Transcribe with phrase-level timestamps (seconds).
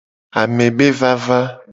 [0.39, 1.39] Ame be vava.